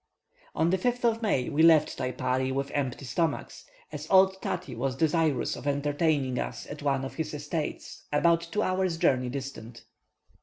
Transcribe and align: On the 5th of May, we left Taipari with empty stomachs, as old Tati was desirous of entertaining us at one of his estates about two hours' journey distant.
On 0.55 0.71
the 0.71 0.79
5th 0.79 1.03
of 1.05 1.21
May, 1.21 1.47
we 1.47 1.61
left 1.61 1.99
Taipari 1.99 2.51
with 2.51 2.71
empty 2.71 3.05
stomachs, 3.05 3.67
as 3.91 4.09
old 4.09 4.41
Tati 4.41 4.73
was 4.73 4.95
desirous 4.95 5.55
of 5.55 5.67
entertaining 5.67 6.39
us 6.39 6.65
at 6.65 6.81
one 6.81 7.05
of 7.05 7.13
his 7.13 7.35
estates 7.35 8.07
about 8.11 8.41
two 8.51 8.63
hours' 8.63 8.97
journey 8.97 9.29
distant. 9.29 9.83